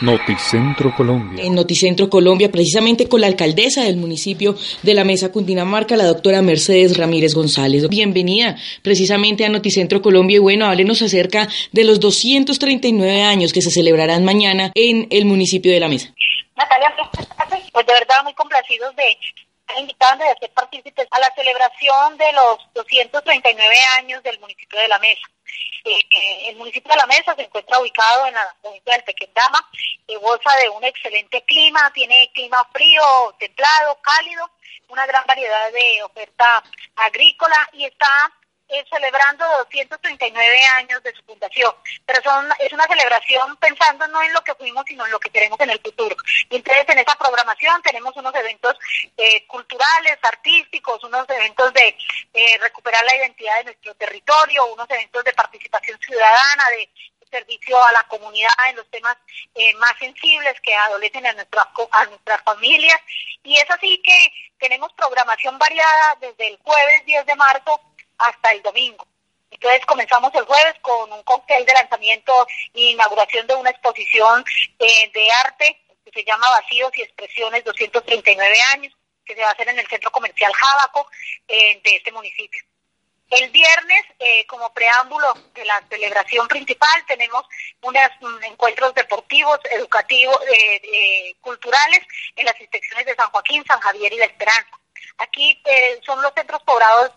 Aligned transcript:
Noticentro 0.00 0.94
Colombia. 0.96 1.44
En 1.44 1.54
Noticentro 1.54 2.08
Colombia, 2.08 2.50
precisamente 2.50 3.06
con 3.06 3.20
la 3.20 3.26
alcaldesa 3.26 3.82
del 3.82 3.98
municipio 3.98 4.56
de 4.82 4.94
la 4.94 5.04
Mesa 5.04 5.30
Cundinamarca, 5.30 5.94
la 5.94 6.06
doctora 6.06 6.40
Mercedes 6.40 6.96
Ramírez 6.96 7.34
González. 7.34 7.86
Bienvenida 7.86 8.56
precisamente 8.82 9.44
a 9.44 9.50
Noticentro 9.50 10.00
Colombia 10.00 10.36
y 10.36 10.38
bueno, 10.38 10.64
háblenos 10.64 11.02
acerca 11.02 11.48
de 11.72 11.84
los 11.84 12.00
239 12.00 13.22
años 13.22 13.52
que 13.52 13.60
se 13.60 13.70
celebrarán 13.70 14.24
mañana 14.24 14.72
en 14.74 15.06
el 15.10 15.26
municipio 15.26 15.70
de 15.70 15.80
la 15.80 15.88
Mesa. 15.88 16.14
Natalia, 16.56 16.94
pues 17.72 17.86
de 17.86 17.92
verdad 17.92 18.24
muy 18.24 18.32
complacidos 18.32 18.96
de 18.96 19.18
invitados 19.78 20.18
de 20.18 20.24
ser 20.40 20.50
partícipes 20.52 21.06
a 21.10 21.20
la 21.20 21.30
celebración 21.34 22.16
de 22.16 22.32
los 22.32 22.58
239 22.74 23.74
años 23.98 24.22
del 24.22 24.38
municipio 24.40 24.80
de 24.80 24.88
La 24.88 24.98
Mesa. 24.98 25.20
Eh, 25.84 26.48
el 26.50 26.56
municipio 26.56 26.90
de 26.90 26.98
La 26.98 27.06
Mesa 27.06 27.34
se 27.34 27.42
encuentra 27.42 27.78
ubicado 27.78 28.26
en 28.26 28.34
la 28.34 28.54
provincia 28.60 28.94
del 28.94 29.04
Tequendama, 29.04 29.68
que 30.06 30.16
goza 30.16 30.50
de 30.62 30.68
un 30.68 30.84
excelente 30.84 31.42
clima, 31.44 31.90
tiene 31.94 32.30
clima 32.34 32.58
frío, 32.72 33.02
templado, 33.38 33.98
cálido, 34.02 34.50
una 34.88 35.06
gran 35.06 35.24
variedad 35.26 35.72
de 35.72 36.02
oferta 36.02 36.62
agrícola 36.96 37.68
y 37.72 37.84
está 37.84 38.32
eh, 38.72 38.84
celebrando 38.88 39.44
239 39.64 40.64
años 40.76 41.02
de 41.02 41.12
su 41.12 41.22
fundación, 41.24 41.74
pero 42.06 42.22
son, 42.22 42.48
es 42.60 42.72
una 42.72 42.86
celebración 42.86 43.56
pensando 43.56 44.06
no 44.08 44.22
en 44.22 44.32
lo 44.32 44.42
que 44.44 44.54
fuimos, 44.54 44.84
sino 44.86 45.04
en 45.04 45.10
lo 45.10 45.18
que 45.18 45.30
queremos 45.30 45.58
en 45.60 45.70
el 45.70 45.80
futuro. 45.80 46.16
Y 46.48 46.56
entonces 46.56 46.84
en 46.88 47.00
esa 47.00 47.16
programación 47.16 47.82
tenemos 47.82 48.16
unos 48.16 48.34
eventos 48.34 48.76
eh, 49.16 49.44
culturales, 49.46 50.18
artísticos, 50.22 51.02
unos 51.02 51.28
eventos 51.30 51.72
de 51.74 51.96
eh, 52.32 52.58
recuperar 52.60 53.04
la 53.04 53.16
identidad 53.16 53.58
de 53.58 53.64
nuestro 53.64 53.94
territorio, 53.96 54.66
unos 54.66 54.88
eventos 54.88 55.24
de 55.24 55.32
participación 55.32 55.98
ciudadana, 55.98 56.64
de 56.70 56.88
servicio 57.28 57.80
a 57.80 57.92
la 57.92 58.02
comunidad 58.08 58.50
en 58.68 58.76
los 58.76 58.90
temas 58.90 59.16
más 59.78 59.96
sensibles 60.00 60.60
que 60.62 60.74
adolecen 60.74 61.24
a 61.26 61.32
nuestras, 61.32 61.66
a 61.92 62.04
nuestras 62.06 62.42
familias. 62.42 63.00
Y 63.44 63.56
es 63.56 63.70
así 63.70 64.02
que 64.02 64.32
tenemos 64.58 64.92
programación 64.92 65.58
variada 65.58 66.18
desde 66.20 66.48
el 66.48 66.58
jueves 66.58 67.04
10 67.06 67.26
de 67.26 67.36
marzo 67.36 67.80
hasta 68.20 68.50
el 68.50 68.62
domingo. 68.62 69.06
Entonces 69.50 69.84
comenzamos 69.84 70.32
el 70.34 70.44
jueves 70.44 70.74
con 70.80 71.12
un 71.12 71.22
cóctel 71.22 71.64
de 71.66 71.72
lanzamiento 71.72 72.46
e 72.72 72.92
inauguración 72.92 73.46
de 73.46 73.54
una 73.54 73.70
exposición 73.70 74.44
eh, 74.78 75.10
de 75.12 75.32
arte 75.32 75.82
que 76.04 76.10
se 76.12 76.24
llama 76.24 76.48
Vacíos 76.50 76.90
y 76.96 77.02
Expresiones 77.02 77.64
239 77.64 78.56
años, 78.74 78.96
que 79.24 79.34
se 79.34 79.42
va 79.42 79.48
a 79.48 79.52
hacer 79.52 79.68
en 79.68 79.78
el 79.78 79.86
Centro 79.88 80.10
Comercial 80.10 80.52
Jábaco 80.52 81.06
eh, 81.48 81.80
de 81.82 81.96
este 81.96 82.12
municipio. 82.12 82.62
El 83.28 83.50
viernes, 83.50 84.02
eh, 84.18 84.44
como 84.46 84.72
preámbulo 84.72 85.32
de 85.54 85.64
la 85.64 85.80
celebración 85.88 86.48
principal, 86.48 87.04
tenemos 87.06 87.44
unos 87.82 88.10
mm, 88.20 88.44
encuentros 88.44 88.92
deportivos, 88.94 89.60
educativos, 89.70 90.36
culturales 91.40 92.00
en 92.34 92.46
las 92.46 92.60
inspecciones 92.60 93.06
de 93.06 93.14
San 93.14 93.30
Joaquín, 93.30 93.64
San 93.66 93.78
Javier 93.80 94.12
y 94.12 94.16
La 94.16 94.26
Esperanza. 94.26 94.70
Aquí 95.18 95.62
son 96.04 96.20
los 96.22 96.32
centros 96.34 96.62
poblados 96.62 97.12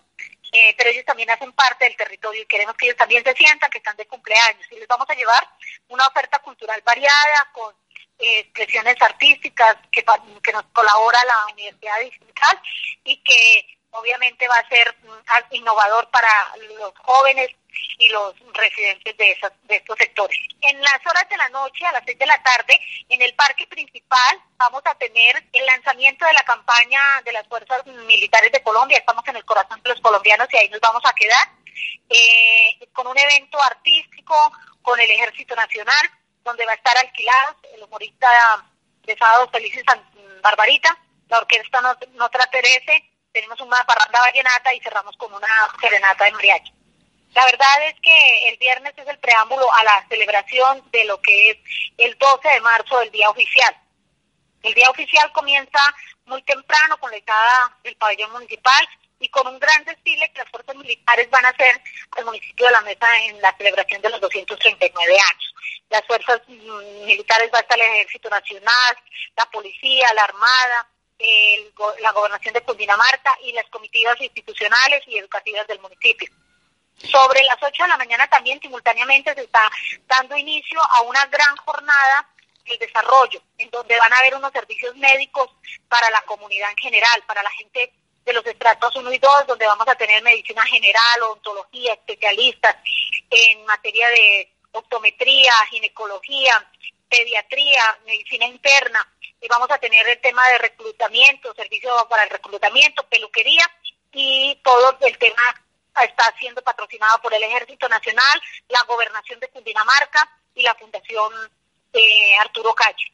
eh, 0.53 0.75
pero 0.77 0.91
ellos 0.91 1.03
también 1.03 1.31
hacen 1.31 1.51
parte 1.53 1.85
del 1.85 1.95
territorio 1.95 2.43
y 2.43 2.45
queremos 2.45 2.75
que 2.75 2.85
ellos 2.85 2.97
también 2.97 3.23
se 3.23 3.33
sientan 3.33 3.71
que 3.71 3.79
están 3.79 3.97
de 3.97 4.05
cumpleaños. 4.05 4.65
Y 4.71 4.75
les 4.75 4.87
vamos 4.87 5.09
a 5.09 5.15
llevar 5.15 5.47
una 5.87 6.07
oferta 6.07 6.37
cultural 6.39 6.81
variada 6.85 7.49
con 7.51 7.73
eh, 8.19 8.39
expresiones 8.39 9.01
artísticas 9.01 9.77
que, 9.91 10.05
que 10.43 10.53
nos 10.53 10.63
colabora 10.71 11.25
la 11.25 11.53
Universidad 11.53 11.99
Digital 12.01 12.61
y 13.03 13.17
que 13.23 13.79
obviamente 13.94 14.47
va 14.47 14.58
a 14.58 14.67
ser 14.67 14.95
mm, 15.02 15.55
innovador 15.55 16.09
para 16.09 16.30
los 16.77 16.94
jóvenes 16.99 17.49
y 17.97 18.09
los 18.09 18.36
residentes 18.53 19.16
de, 19.17 19.31
esas, 19.31 19.52
de 19.63 19.75
estos 19.75 19.97
sectores. 19.97 20.38
En 20.61 20.80
las 20.81 20.99
horas 21.05 21.27
de 21.30 21.38
la 21.38 21.49
noche, 21.49 21.86
a 21.86 21.91
las 21.91 22.03
seis 22.05 22.17
de 22.17 22.25
la 22.25 22.41
tarde, 22.44 22.80
en 23.09 23.21
el 23.21 23.33
parque 23.36 23.67
principal 23.67 24.39
vamos 24.58 24.81
a 24.86 24.95
tener 24.95 25.44
el 25.52 25.66
lanzamiento 25.66 26.25
de 26.25 26.33
la 26.33 26.44
campaña 26.44 27.21
de 27.23 27.31
las 27.31 27.47
Fuerzas 27.47 27.86
Militares 27.86 28.52
de 28.52 28.64
Colombia. 28.64 28.97
Estamos 28.97 29.27
en 29.27 29.38
el 29.38 29.45
corazón 29.45 29.81
de 29.81 29.89
los 29.89 30.02
colombianos 30.02 30.48
y 30.52 30.58
ahí 30.58 30.70
nos 30.70 30.81
vamos 30.81 31.04
a 31.05 31.14
quedar, 31.14 31.48
eh, 32.10 32.87
con 32.93 33.08
un 33.08 33.17
evento 33.17 33.61
artístico 33.61 34.36
con 34.81 34.99
el 34.99 35.10
Ejército 35.10 35.55
Nacional, 35.55 36.11
donde 36.43 36.65
va 36.65 36.73
a 36.73 36.75
estar 36.75 36.98
alquilado 36.98 37.58
el 37.73 37.83
humorista 37.83 38.27
de 39.04 39.17
Sábados 39.17 39.49
Felices 39.52 39.83
Barbarita, 40.42 40.98
la 41.30 41.39
orquesta 41.39 41.81
Notra 42.14 42.45
Terese, 42.48 43.12
tenemos 43.33 43.60
una 43.60 43.83
parranda 43.83 44.20
vallenata 44.21 44.73
y 44.73 44.80
cerramos 44.80 45.17
con 45.17 45.33
una 45.33 45.48
serenata 45.82 46.26
de 46.26 46.32
mariachi. 46.32 46.71
La 47.33 47.45
verdad 47.45 47.88
es 47.88 47.95
que 47.99 48.49
el 48.49 48.58
viernes 48.58 48.94
es 48.95 49.08
el 49.08 49.17
preámbulo 49.17 49.73
a 49.73 49.83
la 49.83 50.05
celebración 50.08 50.83
de 50.92 51.04
lo 51.05 51.20
que 51.20 51.49
es 51.49 51.58
el 51.98 52.16
12 52.17 52.48
de 52.48 52.61
marzo, 52.61 53.02
el 53.02 53.11
día 53.11 53.30
oficial. 53.30 53.76
El 54.61 54.73
día 54.76 54.89
oficial 54.89 55.32
comienza 55.32 55.80
muy 56.26 56.43
temprano 56.43 56.98
con 56.99 57.10
la 57.10 57.17
entrada 57.17 57.76
del 57.83 57.95
pabellón 57.95 58.32
municipal 58.32 58.88
y 59.20 59.30
con 59.30 59.48
un 59.48 59.58
gran 59.58 59.83
desfile 59.83 60.32
que 60.32 60.39
las 60.39 60.49
fuerzas 60.49 60.76
militares 60.76 61.30
van 61.32 61.45
a 61.45 61.49
hacer 61.49 61.82
al 62.11 62.26
municipio 62.26 62.67
de 62.67 62.72
La 62.72 62.82
Mesa 62.82 63.20
en 63.26 63.42
la 63.42 63.55
celebración 63.58 64.02
de 64.02 64.10
los 64.11 64.22
239 64.22 65.11
años. 65.11 65.55
Las 65.89 66.05
fuerzas 66.05 66.42
mm, 66.48 67.05
militares 67.05 67.49
va 67.54 67.60
a 67.60 67.61
estar 67.61 67.80
el 67.80 67.93
Ejército 67.93 68.30
Nacional, 68.30 68.98
la 69.36 69.45
Policía, 69.45 70.08
la 70.14 70.23
Armada, 70.23 70.88
la 72.01 72.11
Gobernación 72.11 72.53
de 72.53 72.61
Cundinamarca 72.61 73.31
y 73.43 73.53
las 73.53 73.67
comitivas 73.69 74.19
institucionales 74.19 75.03
y 75.07 75.17
educativas 75.17 75.67
del 75.67 75.79
municipio. 75.79 76.29
Sobre 76.97 77.43
las 77.43 77.57
8 77.61 77.83
de 77.83 77.89
la 77.89 77.97
mañana 77.97 78.27
también 78.29 78.59
simultáneamente 78.61 79.33
se 79.33 79.41
está 79.41 79.69
dando 80.05 80.37
inicio 80.37 80.79
a 80.91 81.01
una 81.01 81.25
gran 81.25 81.55
jornada 81.57 82.29
de 82.65 82.77
desarrollo, 82.77 83.41
en 83.57 83.69
donde 83.69 83.97
van 83.97 84.13
a 84.13 84.19
haber 84.19 84.35
unos 84.35 84.51
servicios 84.51 84.95
médicos 84.95 85.49
para 85.89 86.09
la 86.11 86.21
comunidad 86.21 86.69
en 86.71 86.77
general, 86.77 87.23
para 87.27 87.43
la 87.43 87.51
gente 87.51 87.93
de 88.23 88.33
los 88.33 88.45
estratos 88.45 88.95
1 88.95 89.11
y 89.11 89.17
2, 89.19 89.47
donde 89.47 89.67
vamos 89.67 89.87
a 89.87 89.95
tener 89.95 90.23
medicina 90.23 90.63
general, 90.63 91.23
odontología, 91.23 91.93
especialistas 91.93 92.75
en 93.30 93.65
materia 93.65 94.07
de 94.09 94.53
optometría, 94.71 95.53
ginecología, 95.69 96.65
pediatría, 97.09 97.99
medicina 98.05 98.45
interna, 98.45 99.12
y 99.43 99.48
vamos 99.49 99.70
a 99.71 99.77
tener 99.77 100.08
el 100.08 100.21
tema 100.21 100.48
de 100.48 100.58
reclutamiento, 100.58 101.54
servicio 101.54 101.92
para 102.09 102.23
el 102.23 102.30
reclutamiento, 102.30 103.05
peluquería 103.09 103.70
y 104.14 104.58
todo 104.64 104.98
el 105.02 105.17
tema 105.17 105.42
está 106.02 106.33
siendo 106.39 106.61
patrocinado 106.61 107.21
por 107.21 107.33
el 107.33 107.43
Ejército 107.43 107.89
Nacional, 107.89 108.42
la 108.70 108.81
Gobernación 108.83 109.42
de 109.42 109.49
Cundinamarca 109.49 110.30
y 110.55 110.64
la 110.64 110.73
Fundación 110.76 111.33
eh, 111.92 112.37
Arturo 112.39 112.73
Calle. 112.73 113.11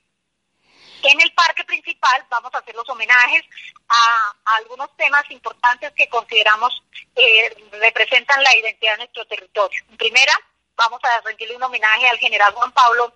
En 1.01 1.19
el 1.19 1.34
parque 1.34 1.63
principal 1.63 2.23
vamos 2.29 2.53
a 2.53 2.59
hacer 2.59 2.75
los 2.75 2.88
homenajes 2.90 3.44
a, 3.88 4.35
algunos 4.57 4.96
temas 4.97 5.23
importantes 5.31 5.94
que 5.94 6.09
consideramos 6.09 6.84
eh, 7.16 7.56
representan 7.72 8.44
la 8.44 8.56
identidad 8.56 8.94
de 8.94 8.97
nuestro 9.00 9.25
territorio. 9.25 9.81
En 9.90 9.97
primera, 9.97 10.34
vamos 10.79 11.01
a 11.03 11.22
rendirle 11.22 11.57
un 11.57 11.63
homenaje 11.63 12.07
al 12.07 12.17
general 12.17 12.53
Juan 12.53 12.72
Pablo 12.72 13.13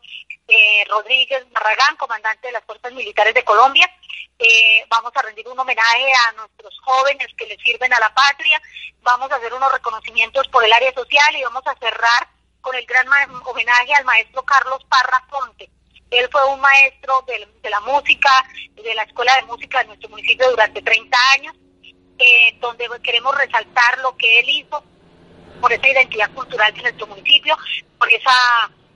eh, 0.47 0.84
Rodríguez 0.90 1.50
Barragán, 1.51 1.96
comandante 1.96 2.47
de 2.47 2.53
las 2.53 2.63
Fuerzas 2.66 2.91
Militares 2.91 3.34
de 3.34 3.46
Colombia, 3.46 3.90
eh, 4.38 4.85
vamos 4.90 5.13
a 5.16 5.22
rendir 5.22 5.47
un 5.47 5.57
homenaje 5.57 6.12
a 6.28 6.34
nuestros 6.34 6.78
jóvenes 6.81 7.28
que 7.38 7.47
le 7.47 7.57
sirven 7.59 7.94
a 7.94 8.00
la 8.00 8.13
patria, 8.13 8.62
vamos 9.01 9.31
a 9.31 9.38
hacer 9.38 9.53
unos 9.53 9.72
reconocimientos 9.72 10.46
por 10.50 10.66
el 10.66 10.74
área 10.74 10.94
social 10.94 11.35
y 11.38 11.44
vamos 11.44 11.63
a 11.66 11.75
cerrar 11.75 12.28
con 12.59 12.75
el 12.75 12.85
gran 12.85 13.07
homenaje 13.46 13.94
al 13.97 14.03
maestro 14.03 14.44
Carlos 14.44 14.84
Parra 14.90 15.25
Ponte. 15.30 15.69
Él 16.12 16.28
fue 16.31 16.45
un 16.45 16.59
maestro 16.59 17.24
de, 17.25 17.69
la 17.69 17.80
música, 17.80 18.30
de 18.74 18.94
la 18.94 19.03
Escuela 19.03 19.35
de 19.38 19.44
Música 19.44 19.80
de 19.80 19.85
nuestro 19.85 20.09
municipio 20.09 20.50
durante 20.50 20.81
30 20.81 21.18
años, 21.31 21.56
eh, 22.19 22.57
donde 22.59 22.88
queremos 23.01 23.35
resaltar 23.35 23.97
lo 24.00 24.16
que 24.18 24.40
él 24.40 24.50
hizo 24.50 24.84
por 25.63 25.72
esa 25.72 25.88
identidad 25.88 26.29
cultural 26.31 26.74
de 26.74 26.81
nuestro 26.81 27.07
municipio, 27.07 27.57
por 27.97 28.12
ese 28.12 28.28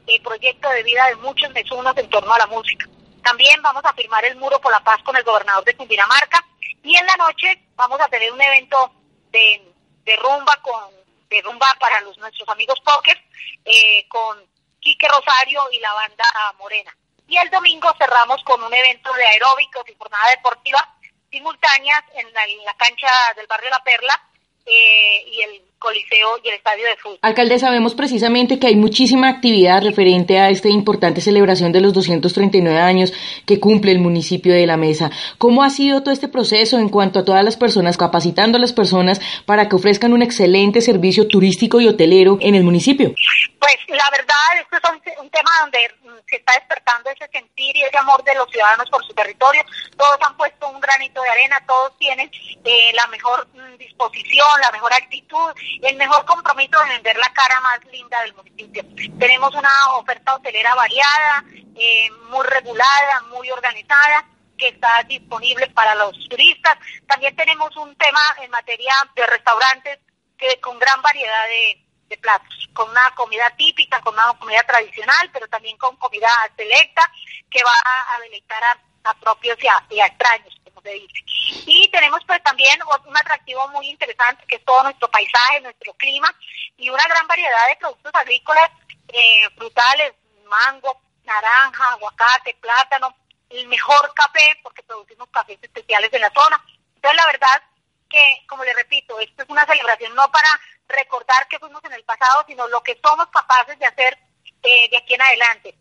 eh, 0.05 0.21
proyecto 0.21 0.69
de 0.69 0.83
vida 0.83 1.05
de 1.05 1.15
muchos 1.15 1.49
mesunos 1.51 1.95
en 1.95 2.09
torno 2.09 2.33
a 2.33 2.39
la 2.39 2.47
música. 2.47 2.85
También 3.23 3.61
vamos 3.61 3.85
a 3.85 3.93
firmar 3.93 4.25
el 4.25 4.35
muro 4.35 4.59
por 4.59 4.73
la 4.73 4.81
paz 4.81 5.01
con 5.01 5.15
el 5.15 5.23
gobernador 5.23 5.63
de 5.63 5.77
Cundinamarca 5.77 6.45
y 6.83 6.93
en 6.97 7.05
la 7.05 7.15
noche 7.15 7.69
vamos 7.77 8.01
a 8.01 8.09
tener 8.09 8.33
un 8.33 8.41
evento 8.41 8.91
de, 9.31 9.73
rumba 10.17 10.61
con 10.61 10.91
de 11.29 11.41
rumba 11.41 11.73
para 11.79 12.01
los 12.01 12.17
nuestros 12.17 12.49
amigos 12.49 12.81
póker 12.81 13.17
eh, 13.63 14.05
con 14.09 14.37
Quique 14.81 15.07
Rosario 15.07 15.61
y 15.71 15.79
la 15.79 15.93
banda 15.93 16.25
Morena. 16.59 16.93
Y 17.29 17.37
el 17.37 17.49
domingo 17.49 17.87
cerramos 17.97 18.43
con 18.43 18.61
un 18.61 18.73
evento 18.73 19.13
de 19.13 19.25
aeróbicos 19.25 19.87
y 19.87 19.95
jornada 19.97 20.31
deportiva 20.31 20.95
simultáneas 21.31 22.03
en 22.15 22.33
la, 22.33 22.73
cancha 22.73 23.07
del 23.37 23.47
barrio 23.47 23.69
La 23.69 23.83
Perla 23.83 24.21
eh, 24.67 25.25
y 25.31 25.41
el 25.41 25.61
Coliseo 25.79 26.39
y 26.43 26.49
el 26.49 26.55
Estadio 26.55 26.85
de 26.85 26.95
Fútbol. 26.97 27.19
Alcalde, 27.21 27.59
sabemos 27.59 27.93
precisamente 27.93 28.59
que 28.59 28.67
hay 28.67 28.75
muchísima 28.75 29.29
actividad 29.29 29.83
referente 29.83 30.39
a 30.39 30.49
esta 30.49 30.69
importante 30.69 31.21
celebración 31.21 31.71
de 31.71 31.81
los 31.81 31.93
239 31.93 32.79
años 32.79 33.13
que 33.45 33.59
cumple 33.59 33.91
el 33.91 33.99
municipio 33.99 34.53
de 34.53 34.65
La 34.65 34.75
Mesa. 34.75 35.11
¿Cómo 35.37 35.63
ha 35.63 35.69
sido 35.69 36.01
todo 36.01 36.13
este 36.13 36.27
proceso 36.27 36.79
en 36.79 36.89
cuanto 36.89 37.19
a 37.19 37.25
todas 37.25 37.43
las 37.43 37.57
personas, 37.57 37.95
capacitando 37.95 38.57
a 38.57 38.61
las 38.61 38.73
personas 38.73 39.21
para 39.45 39.69
que 39.69 39.75
ofrezcan 39.75 40.13
un 40.13 40.23
excelente 40.23 40.81
servicio 40.81 41.27
turístico 41.27 41.79
y 41.79 41.87
hotelero 41.87 42.37
en 42.41 42.55
el 42.55 42.63
municipio? 42.63 43.13
Pues 43.59 43.75
la 43.87 44.09
verdad, 44.11 44.35
esto 44.61 44.77
es 44.77 45.19
un, 45.21 45.29
tema 45.29 45.51
donde 45.61 45.79
se 46.27 46.35
está 46.35 46.53
despertando 46.53 47.09
ese 47.09 47.27
sentir 47.29 47.75
y 47.75 47.83
ese 47.83 47.97
amor 47.97 48.23
de 48.23 48.35
los 48.35 48.49
ciudadanos 48.49 48.89
por 48.89 49.05
su 49.05 49.13
territorio. 49.13 49.63
Todos 49.97 50.17
han 50.25 50.35
puesto 50.35 50.69
un 50.69 50.79
granito 50.79 51.21
de 51.21 51.29
arena, 51.29 51.63
todos 51.65 51.97
tienen 51.97 52.29
eh, 52.63 52.91
la 52.93 53.07
mejor 53.07 53.47
mm, 53.53 53.77
disposición, 53.77 54.61
la 54.61 54.71
mejor 54.71 54.93
actitud, 54.93 55.53
el 55.81 55.95
mejor 55.95 56.25
compromiso 56.25 56.79
de 56.81 56.89
vender 56.89 57.17
la 57.17 57.31
cara 57.33 57.59
más 57.61 57.79
linda 57.85 58.21
del 58.21 58.33
municipio. 58.35 58.83
Tenemos 59.19 59.53
una 59.55 59.69
oferta 59.95 60.35
hotelera 60.35 60.75
variada, 60.75 61.43
eh, 61.75 62.09
muy 62.29 62.45
regulada, 62.45 63.21
muy 63.29 63.49
organizada 63.49 64.25
que 64.57 64.69
está 64.69 65.03
disponible 65.07 65.67
para 65.67 65.95
los 65.95 66.13
turistas. 66.29 66.77
También 67.07 67.35
tenemos 67.35 67.75
un 67.77 67.95
tema 67.95 68.19
en 68.41 68.49
materia 68.51 68.93
de 69.15 69.27
restaurantes 69.27 69.99
que 70.37 70.59
con 70.59 70.77
gran 70.79 71.01
variedad 71.01 71.47
de, 71.47 71.86
platos, 72.15 72.69
con 72.73 72.89
una 72.89 73.13
comida 73.15 73.49
típica, 73.57 73.99
con 74.01 74.13
una 74.13 74.33
comida 74.39 74.63
tradicional, 74.63 75.29
pero 75.33 75.47
también 75.49 75.77
con 75.77 75.97
comida 75.97 76.29
selecta 76.55 77.01
que 77.49 77.61
va 77.63 77.73
a 78.15 78.21
deleitar 78.21 78.63
a, 78.63 79.13
propios 79.21 79.57
y 79.61 79.99
a, 79.99 80.05
extraños, 80.05 80.53
como 80.63 80.81
se 80.81 80.91
dice. 80.91 81.23
Y 81.65 81.89
tenemos 81.91 82.21
pues 82.25 82.41
también 82.43 82.79
un 83.07 83.17
atractivo 83.17 83.67
muy 83.69 83.89
interesante 83.89 84.45
que 84.47 84.57
es 84.57 84.65
todo 84.65 84.83
nuestro 84.83 85.09
paisaje, 85.09 85.61
nuestro 85.61 85.93
clima 85.93 86.33
y 86.77 86.89
una 86.89 87.03
gran 87.03 87.27
variedad 87.27 87.67
de 87.69 87.77
productos 87.77 88.11
agrícolas, 88.15 88.69
eh, 89.07 89.49
frutales, 89.55 90.13
mango, 90.45 91.01
naranja, 91.23 91.91
aguacate, 91.93 92.55
plátano, 92.55 93.15
el 93.49 93.67
mejor 93.67 94.13
café, 94.13 94.59
porque 94.63 94.83
producimos 94.83 95.29
cafés 95.29 95.57
especiales 95.61 96.11
en 96.13 96.21
la 96.21 96.31
zona. 96.31 96.63
Entonces, 96.95 97.17
la 97.17 97.31
verdad 97.31 97.63
que, 98.09 98.45
como 98.47 98.63
le 98.63 98.73
repito, 98.73 99.19
esto 99.19 99.43
es 99.43 99.49
una 99.49 99.65
celebración 99.65 100.13
no 100.15 100.29
para 100.31 100.49
recordar 100.87 101.47
que 101.47 101.59
fuimos 101.59 101.83
en 101.85 101.93
el 101.93 102.03
pasado, 102.03 102.43
sino 102.47 102.67
lo 102.67 102.81
que 102.81 102.99
somos 103.03 103.27
capaces 103.27 103.77
de 103.79 103.85
hacer 103.85 104.17
eh, 104.63 104.89
de 104.89 104.97
aquí 104.97 105.13
en 105.13 105.21
adelante. 105.21 105.75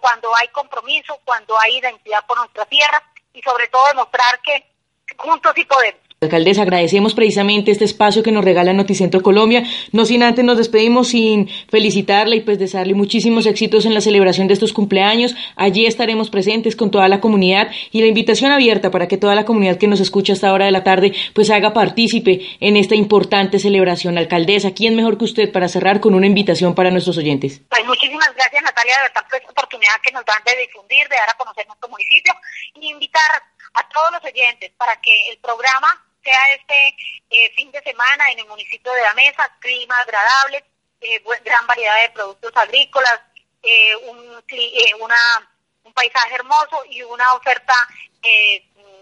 cuando 0.00 0.34
hay 0.34 0.48
compromiso, 0.48 1.20
cuando 1.24 1.58
hay 1.60 1.76
identidad 1.76 2.24
por 2.26 2.38
nuestra 2.38 2.64
tierra 2.64 3.02
y 3.34 3.42
sobre 3.42 3.68
todo 3.68 3.86
demostrar 3.88 4.40
que 4.40 4.72
juntos 5.18 5.52
sí 5.54 5.64
podemos. 5.64 6.01
Alcaldesa, 6.22 6.62
agradecemos 6.62 7.14
precisamente 7.14 7.72
este 7.72 7.84
espacio 7.84 8.22
que 8.22 8.30
nos 8.30 8.44
regala 8.44 8.72
Noticentro 8.72 9.22
Colombia. 9.22 9.64
No 9.90 10.04
sin 10.04 10.22
antes 10.22 10.44
nos 10.44 10.56
despedimos 10.56 11.08
sin 11.08 11.48
felicitarle 11.68 12.36
y 12.36 12.40
pues 12.40 12.58
desearle 12.58 12.94
muchísimos 12.94 13.46
éxitos 13.46 13.86
en 13.86 13.94
la 13.94 14.00
celebración 14.00 14.46
de 14.46 14.54
estos 14.54 14.72
cumpleaños. 14.72 15.34
Allí 15.56 15.84
estaremos 15.84 16.30
presentes 16.30 16.76
con 16.76 16.90
toda 16.90 17.08
la 17.08 17.20
comunidad 17.20 17.70
y 17.90 18.00
la 18.00 18.06
invitación 18.06 18.52
abierta 18.52 18.90
para 18.90 19.08
que 19.08 19.16
toda 19.16 19.34
la 19.34 19.44
comunidad 19.44 19.78
que 19.78 19.88
nos 19.88 20.00
escucha 20.00 20.32
a 20.32 20.34
esta 20.34 20.52
hora 20.52 20.66
de 20.66 20.70
la 20.70 20.84
tarde 20.84 21.12
pues 21.34 21.50
haga 21.50 21.72
partícipe 21.72 22.46
en 22.60 22.76
esta 22.76 22.94
importante 22.94 23.58
celebración. 23.58 24.16
Alcaldesa, 24.16 24.72
¿quién 24.72 24.94
mejor 24.94 25.18
que 25.18 25.24
usted 25.24 25.50
para 25.50 25.68
cerrar 25.68 26.00
con 26.00 26.14
una 26.14 26.26
invitación 26.26 26.74
para 26.74 26.90
nuestros 26.90 27.18
oyentes? 27.18 27.60
Pues 27.68 27.84
muchísimas 27.84 28.32
gracias 28.36 28.62
Natalia 28.62 28.94
de 28.96 29.02
verdad 29.08 29.26
por 29.28 29.40
esta 29.40 29.50
oportunidad 29.50 30.00
que 30.04 30.12
nos 30.12 30.24
dan 30.24 30.42
de 30.44 30.56
difundir, 30.62 31.08
de 31.08 31.16
dar 31.16 31.30
a 31.30 31.36
conocer 31.36 31.66
nuestro 31.66 31.88
municipio 31.88 32.32
y 32.74 32.90
invitar 32.90 33.42
a 33.74 33.88
todos 33.88 34.12
los 34.12 34.24
oyentes 34.24 34.70
para 34.76 35.00
que 35.00 35.30
el 35.30 35.38
programa 35.38 36.11
sea 36.22 36.54
este 36.54 36.96
eh, 37.30 37.52
fin 37.54 37.70
de 37.72 37.82
semana 37.82 38.30
en 38.30 38.40
el 38.40 38.46
municipio 38.46 38.92
de 38.92 39.02
La 39.02 39.14
Mesa, 39.14 39.56
clima 39.60 39.96
agradable, 39.98 40.64
eh, 41.00 41.22
gran 41.44 41.66
variedad 41.66 42.02
de 42.02 42.10
productos 42.10 42.52
agrícolas, 42.56 43.20
eh, 43.62 43.96
un, 43.96 44.44
una, 45.00 45.50
un 45.84 45.92
paisaje 45.92 46.34
hermoso 46.34 46.84
y 46.88 47.02
una 47.02 47.32
oferta 47.34 47.74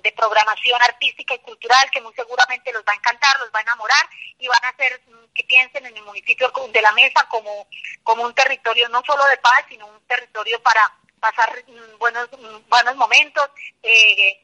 de 0.03 0.13
programación 0.13 0.81
artística 0.81 1.35
y 1.35 1.41
cultural 1.41 1.91
que 1.91 2.01
muy 2.01 2.15
seguramente 2.15 2.73
los 2.73 2.83
va 2.85 2.93
a 2.93 2.97
encantar, 2.97 3.39
los 3.39 3.51
va 3.55 3.59
a 3.59 3.63
enamorar 3.63 4.09
y 4.39 4.49
van 4.49 4.65
a 4.65 4.69
hacer 4.69 4.99
mm, 5.07 5.33
que 5.35 5.45
piensen 5.45 5.85
en 5.85 5.95
el 5.95 6.03
municipio 6.05 6.51
de 6.73 6.81
La 6.81 6.93
Mesa 6.93 7.27
como, 7.29 7.69
como 8.03 8.23
un 8.23 8.35
territorio 8.35 8.89
no 8.89 9.03
solo 9.05 9.23
de 9.27 9.37
paz, 9.37 9.67
sino 9.69 9.87
un 9.87 10.01
territorio 10.07 10.63
para 10.63 10.91
pasar 11.21 11.53
mm, 11.67 11.99
buenos, 11.99 12.31
mm, 12.33 12.69
buenos 12.71 12.97
momentos, 12.97 13.51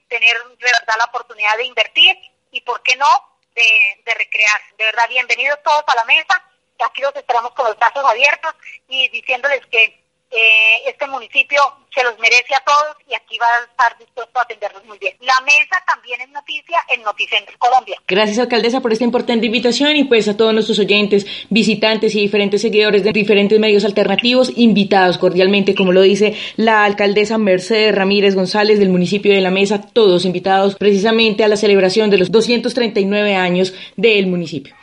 tener 0.08 0.36
de 0.44 0.56
verdad 0.58 0.94
la 0.98 1.04
oportunidad 1.04 1.56
de 1.56 1.64
invertir 1.64 2.18
y, 2.50 2.60
¿por 2.62 2.82
qué 2.82 2.96
no?, 2.96 3.06
de, 3.54 4.02
de 4.04 4.14
recrear. 4.14 4.60
De 4.76 4.84
verdad, 4.84 5.08
bienvenidos 5.08 5.62
todos 5.62 5.82
a 5.86 5.94
la 5.94 6.04
mesa. 6.04 6.42
Aquí 6.84 7.00
los 7.00 7.14
esperamos 7.16 7.52
con 7.52 7.66
los 7.66 7.76
brazos 7.78 8.04
abiertos 8.04 8.54
y 8.88 9.08
diciéndoles 9.08 9.64
que 9.66 10.05
eh, 10.30 10.88
este 10.88 11.06
municipio 11.06 11.60
se 11.94 12.02
los 12.04 12.18
merece 12.18 12.54
a 12.54 12.62
todos 12.64 12.96
y 13.08 13.14
aquí 13.14 13.38
va 13.38 13.46
a 13.46 13.64
estar 13.64 13.98
dispuesto 13.98 14.38
a 14.38 14.42
atenderlos 14.42 14.84
muy 14.84 14.98
bien. 14.98 15.14
La 15.20 15.40
mesa 15.40 15.82
también 15.86 16.20
es 16.20 16.28
noticia 16.28 16.78
en 16.94 17.02
Noticentro 17.02 17.56
Colombia. 17.58 17.96
Gracias, 18.06 18.38
alcaldesa, 18.38 18.80
por 18.80 18.92
esta 18.92 19.04
importante 19.04 19.46
invitación 19.46 19.96
y 19.96 20.04
pues 20.04 20.28
a 20.28 20.36
todos 20.36 20.52
nuestros 20.52 20.78
oyentes, 20.78 21.26
visitantes 21.48 22.14
y 22.14 22.20
diferentes 22.20 22.60
seguidores 22.60 23.02
de 23.02 23.12
diferentes 23.12 23.58
medios 23.58 23.84
alternativos, 23.84 24.52
invitados 24.56 25.16
cordialmente, 25.16 25.74
como 25.74 25.92
lo 25.92 26.02
dice 26.02 26.36
la 26.56 26.84
alcaldesa 26.84 27.38
Mercedes 27.38 27.94
Ramírez 27.94 28.34
González 28.34 28.78
del 28.78 28.90
municipio 28.90 29.32
de 29.32 29.40
La 29.40 29.50
Mesa, 29.50 29.80
todos 29.80 30.24
invitados 30.24 30.74
precisamente 30.76 31.44
a 31.44 31.48
la 31.48 31.56
celebración 31.56 32.10
de 32.10 32.18
los 32.18 32.30
239 32.30 33.36
años 33.36 33.72
del 33.96 34.26
municipio. 34.26 34.74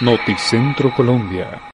Noticentro 0.00 0.94
Colombia 0.94 1.67